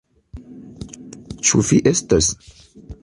Ĉu 1.49 1.63
vi 1.69 1.81
estas? 1.93 2.33